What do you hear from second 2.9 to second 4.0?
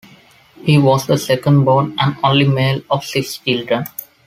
six children.